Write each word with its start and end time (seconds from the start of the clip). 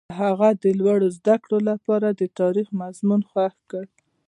هغه 0.19 0.49
د 0.63 0.65
لوړو 0.79 1.07
زده 1.17 1.35
کړو 1.43 1.57
لپاره 1.69 2.07
د 2.11 2.21
تاریخ 2.39 2.67
مضمون 2.81 3.21
خوښ 3.29 3.55
کړ. 3.71 3.85